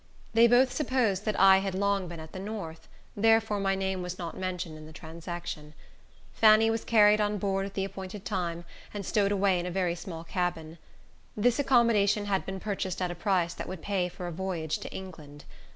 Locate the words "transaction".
4.91-5.75